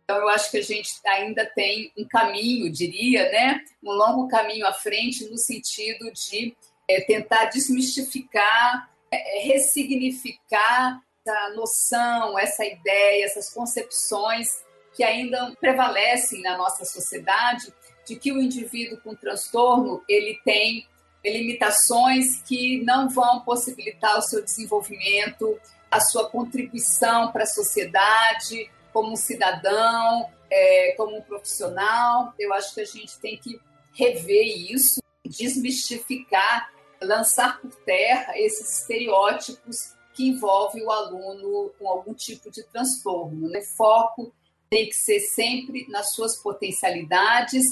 [0.04, 3.60] Então, eu acho que a gente ainda tem um caminho, diria, né?
[3.80, 6.56] um longo caminho à frente no sentido de
[6.88, 11.00] é, tentar desmistificar, é, ressignificar
[11.30, 14.48] essa noção, essa ideia, essas concepções
[14.94, 17.72] que ainda prevalecem na nossa sociedade
[18.06, 20.86] de que o indivíduo com transtorno ele tem
[21.24, 25.58] limitações que não vão possibilitar o seu desenvolvimento,
[25.90, 32.34] a sua contribuição para a sociedade, como um cidadão, é, como um profissional.
[32.38, 33.60] Eu acho que a gente tem que
[33.92, 42.50] rever isso, desmistificar, lançar por terra esses estereótipos que envolvem o aluno com algum tipo
[42.50, 43.48] de transtorno.
[43.48, 43.62] Né?
[43.62, 44.30] Foco
[44.68, 47.64] tem que ser sempre nas suas potencialidades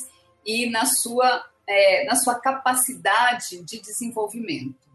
[0.46, 4.88] e na sua, é, na sua capacidade de desenvolvimento.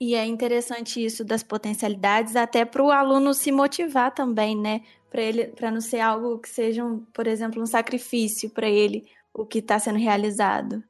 [0.00, 4.82] E é interessante isso das potencialidades, até para o aluno se motivar também, né?
[5.10, 9.04] Para ele, para não ser algo que seja, um, por exemplo, um sacrifício para ele,
[9.34, 10.82] o que está sendo realizado.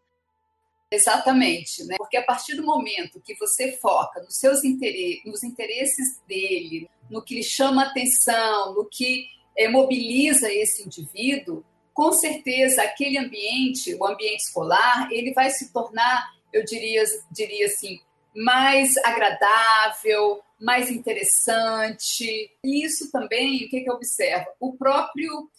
[0.93, 1.97] Exatamente, né?
[1.97, 7.22] Porque a partir do momento que você foca nos seus interesses, nos interesses dele, no
[7.22, 9.26] que lhe chama atenção, no que
[9.57, 11.64] é, mobiliza esse indivíduo,
[11.95, 18.01] com certeza aquele ambiente, o ambiente escolar, ele vai se tornar, eu diria, diria assim,
[18.34, 22.51] mais agradável, mais interessante.
[22.64, 24.47] E isso também, o que, que eu observo?
[24.59, 25.51] O próprio,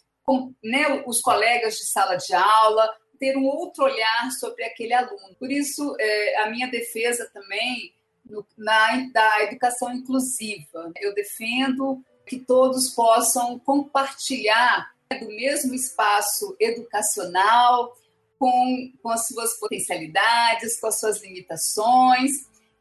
[0.64, 2.90] né, os colegas de sala de aula,
[3.24, 5.34] ter um outro olhar sobre aquele aluno.
[5.40, 7.94] Por isso, é, a minha defesa também
[8.26, 10.92] no, na da educação inclusiva.
[11.00, 17.96] Eu defendo que todos possam compartilhar do mesmo espaço educacional,
[18.38, 22.32] com, com as suas potencialidades, com as suas limitações,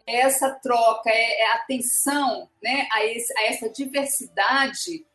[0.04, 5.06] essa troca, é, é atenção né, a, esse, a essa diversidade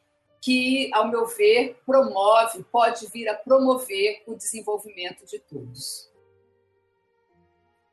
[0.42, 6.10] que, ao meu ver, promove, pode vir a promover o desenvolvimento de todos.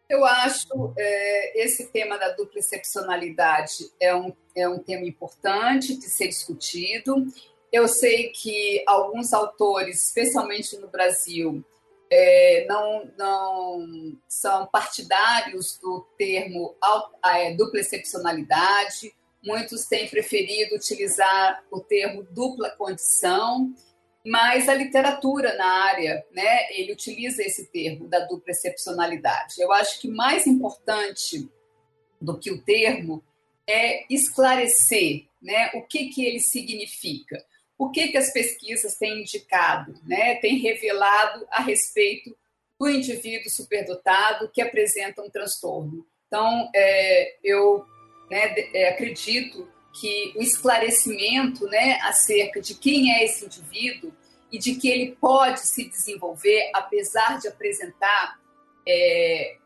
[0.09, 6.05] Eu acho é, esse tema da dupla excepcionalidade é um, é um tema importante de
[6.05, 7.27] ser discutido.
[7.73, 11.65] Eu sei que alguns autores, especialmente no Brasil,
[12.11, 16.77] é, não, não são partidários do termo
[17.25, 19.13] é, dupla excepcionalidade,
[19.45, 23.75] muitos têm preferido utilizar o termo dupla condição,
[24.25, 29.55] mas a literatura na área, né, ele utiliza esse termo da dupla excepcionalidade.
[29.59, 31.49] Eu acho que mais importante
[32.21, 33.23] do que o termo
[33.67, 37.45] é esclarecer né, o que, que ele significa
[37.79, 42.37] o que, que as pesquisas têm indicado, né, têm revelado a respeito
[42.79, 46.07] do indivíduo superdotado que apresenta um transtorno.
[46.27, 47.85] Então, é, eu
[48.31, 54.13] né, é, acredito que o esclarecimento né, acerca de quem é esse indivíduo
[54.51, 58.41] e de que ele pode se desenvolver, apesar de apresentar
[58.87, 59.57] é,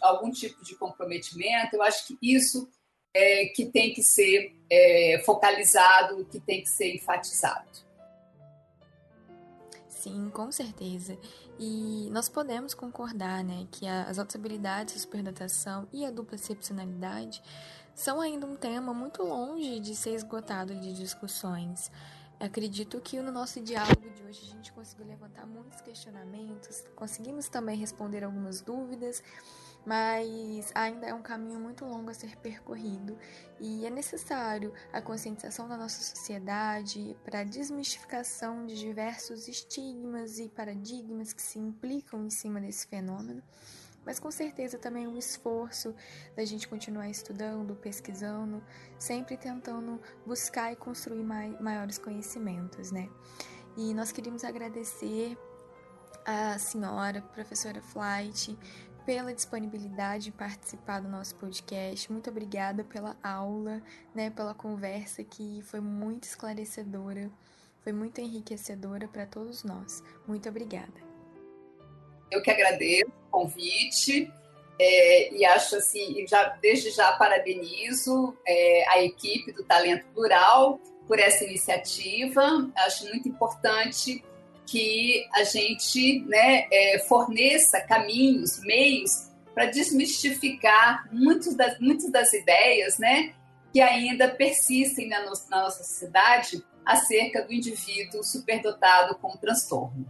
[0.00, 2.68] algum tipo de comprometimento, eu acho que isso
[3.14, 7.82] é, que tem que ser é, focalizado, que tem que ser enfatizado.
[9.88, 11.16] Sim, com certeza.
[11.58, 17.40] E nós podemos concordar né, que as outras habilidades, a superdatação e a dupla excepcionalidade
[17.94, 21.90] são ainda um tema muito longe de ser esgotado de discussões.
[22.40, 27.76] Acredito que no nosso diálogo de hoje a gente conseguiu levantar muitos questionamentos, conseguimos também
[27.76, 29.22] responder algumas dúvidas
[29.84, 33.18] mas ainda é um caminho muito longo a ser percorrido
[33.58, 40.48] e é necessário a conscientização da nossa sociedade para a desmistificação de diversos estigmas e
[40.48, 43.42] paradigmas que se implicam em cima desse fenômeno.
[44.04, 45.94] Mas com certeza também o esforço
[46.34, 48.62] da gente continuar estudando, pesquisando,
[48.98, 53.08] sempre tentando buscar e construir mai maiores conhecimentos, né?
[53.76, 55.38] E nós queríamos agradecer
[56.24, 58.56] a senhora, professora Flight,
[59.04, 62.10] pela disponibilidade em participar do nosso podcast.
[62.10, 63.82] Muito obrigada pela aula,
[64.14, 67.30] né, pela conversa que foi muito esclarecedora,
[67.80, 70.02] foi muito enriquecedora para todos nós.
[70.26, 71.11] Muito obrigada.
[72.32, 74.32] Eu que agradeço o convite
[74.80, 81.18] é, e acho assim, já desde já parabenizo é, a equipe do Talento Plural por
[81.18, 82.42] essa iniciativa.
[82.76, 84.24] Acho muito importante
[84.66, 92.98] que a gente né, é, forneça caminhos, meios para desmistificar muitas das, muitas das ideias
[92.98, 93.34] né,
[93.72, 100.06] que ainda persistem na, no, na nossa sociedade acerca do indivíduo superdotado com transtorno.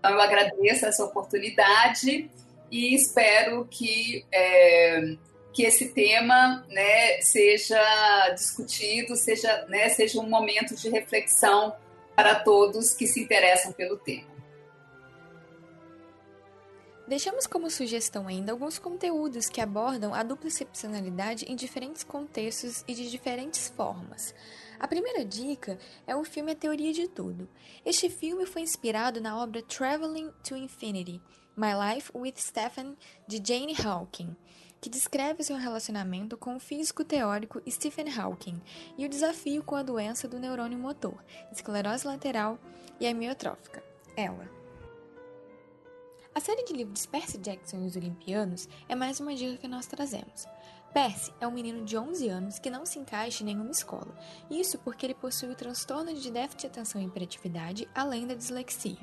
[0.00, 2.30] Então, eu agradeço essa oportunidade
[2.70, 5.14] e espero que, é,
[5.52, 11.76] que esse tema né, seja discutido, seja, né, seja um momento de reflexão
[12.16, 14.30] para todos que se interessam pelo tema.
[17.06, 22.94] Deixamos como sugestão ainda alguns conteúdos que abordam a dupla excepcionalidade em diferentes contextos e
[22.94, 24.34] de diferentes formas.
[24.80, 27.46] A primeira dica é o filme A Teoria de Tudo.
[27.84, 31.20] Este filme foi inspirado na obra Traveling to Infinity,
[31.54, 32.96] My Life with Stephen,
[33.28, 34.34] de Jane Hawking
[34.80, 38.60] que descreve seu relacionamento com o físico teórico Stephen Hawking
[38.96, 41.22] e o desafio com a doença do neurônio motor,
[41.52, 42.58] esclerose lateral
[42.98, 43.82] e amiotrófica.
[44.16, 44.50] Ela.
[46.34, 49.86] A série de livros Percy Jackson e os Olimpianos é mais uma dica que nós
[49.86, 50.46] trazemos.
[50.92, 54.12] Percy é um menino de 11 anos que não se encaixa em nenhuma escola.
[54.50, 58.98] Isso porque ele possui o transtorno de déficit de atenção e hiperatividade, além da dislexia.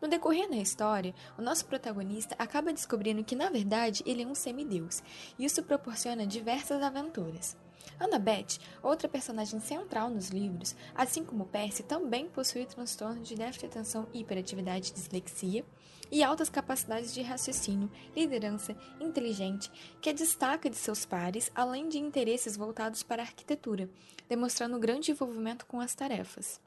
[0.00, 4.34] No decorrer da história, o nosso protagonista acaba descobrindo que, na verdade, ele é um
[4.34, 5.00] semideus,
[5.38, 7.56] isso proporciona diversas aventuras.
[8.00, 13.66] Annabeth, outra personagem central nos livros, assim como Percy, também possui transtorno de déficit de
[13.66, 15.64] atenção hiperatividade e dislexia,
[16.12, 22.54] e altas capacidades de raciocínio, liderança, inteligente, que destaca de seus pares, além de interesses
[22.54, 23.88] voltados para a arquitetura,
[24.28, 26.60] demonstrando grande envolvimento com as tarefas.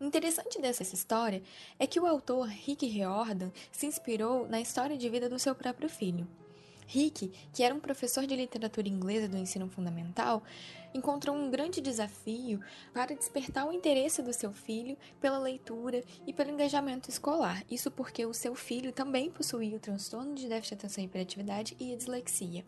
[0.00, 1.42] O interessante dessa história
[1.78, 5.90] é que o autor Rick Riordan se inspirou na história de vida do seu próprio
[5.90, 6.26] filho.
[6.92, 10.42] Rick, que era um professor de literatura inglesa do ensino fundamental,
[10.92, 12.60] encontrou um grande desafio
[12.92, 17.64] para despertar o interesse do seu filho pela leitura e pelo engajamento escolar.
[17.70, 21.74] Isso porque o seu filho também possuía o transtorno de déficit de atenção e hiperatividade
[21.80, 22.62] e a dislexia.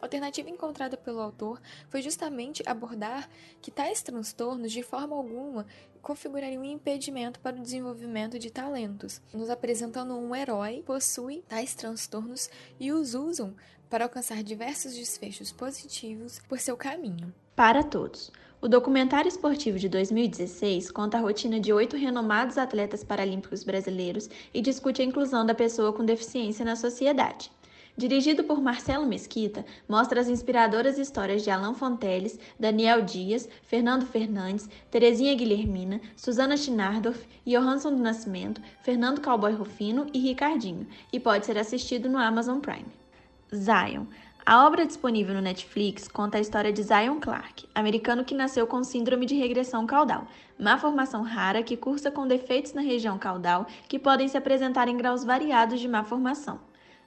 [0.00, 3.28] A alternativa encontrada pelo autor foi justamente abordar
[3.60, 5.66] que tais transtornos, de forma alguma,
[6.02, 11.74] configurariam um impedimento para o desenvolvimento de talentos, nos apresentando um herói que possui tais
[11.74, 13.54] transtornos e os usam
[13.88, 17.34] para alcançar diversos desfechos positivos por seu caminho.
[17.54, 18.30] Para todos.
[18.62, 24.60] O documentário esportivo de 2016 conta a rotina de oito renomados atletas paralímpicos brasileiros e
[24.60, 27.50] discute a inclusão da pessoa com deficiência na sociedade.
[27.96, 34.68] Dirigido por Marcelo Mesquita, mostra as inspiradoras histórias de Alain Fonteles, Daniel Dias, Fernando Fernandes,
[34.90, 41.58] Terezinha Guilhermina, Susana Schnardorf, Johansson do Nascimento, Fernando Cowboy Rufino e Ricardinho, e pode ser
[41.58, 42.86] assistido no Amazon Prime.
[43.54, 44.06] Zion.
[44.46, 48.82] A obra disponível no Netflix conta a história de Zion Clark, americano que nasceu com
[48.82, 50.26] síndrome de regressão caudal,
[50.58, 54.96] má formação rara que cursa com defeitos na região caudal que podem se apresentar em
[54.96, 56.58] graus variados de má formação.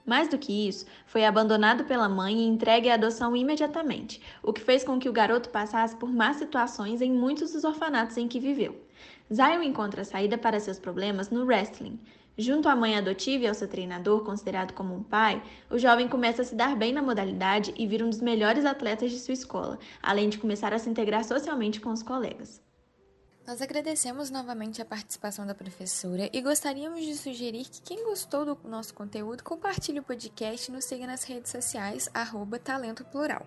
[0.06, 4.60] Mais do que isso, foi abandonado pela mãe e entregue à adoção imediatamente, o que
[4.60, 8.40] fez com que o garoto passasse por más situações em muitos dos orfanatos em que
[8.40, 8.76] viveu.
[9.34, 11.98] Zion encontra saída para seus problemas no wrestling.
[12.38, 16.42] Junto à mãe adotiva e ao seu treinador, considerado como um pai, o jovem começa
[16.42, 19.80] a se dar bem na modalidade e vira um dos melhores atletas de sua escola,
[20.02, 22.62] além de começar a se integrar socialmente com os colegas.
[23.46, 28.58] Nós agradecemos novamente a participação da professora e gostaríamos de sugerir que quem gostou do
[28.64, 33.46] nosso conteúdo compartilhe o podcast e nos siga nas redes sociais, arroba Talento Plural.